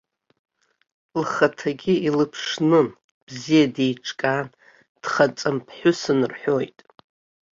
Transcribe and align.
Лхаҭагьы 1.21 1.93
илыԥшнын, 2.07 2.87
бзиа 3.25 3.65
деиҿкаан, 3.75 4.47
дхаҵамԥҳәысын 5.01 6.19
рҳәоит. 6.31 6.77